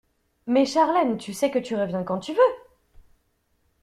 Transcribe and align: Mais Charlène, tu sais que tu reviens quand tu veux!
Mais 0.47 0.65
Charlène, 0.65 1.19
tu 1.19 1.31
sais 1.31 1.51
que 1.51 1.59
tu 1.59 1.75
reviens 1.75 2.01
quand 2.01 2.17
tu 2.17 2.33
veux! 2.33 2.53